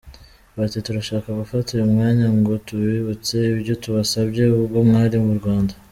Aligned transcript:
Bati 0.57 0.77
“Turashaka 0.85 1.29
gufata 1.39 1.67
uyu 1.75 1.85
mwanya 1.93 2.27
ngo 2.37 2.53
tubibutse 2.67 3.35
ibyo 3.55 3.73
twabasabye 3.81 4.43
ubwo 4.59 4.77
mwari 4.87 5.17
mu 5.25 5.33
Rwanda. 5.39 5.73